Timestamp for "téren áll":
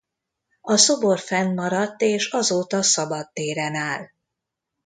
3.33-4.05